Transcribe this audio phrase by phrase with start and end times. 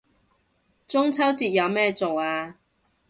[0.87, 2.55] 中秋節有咩做啊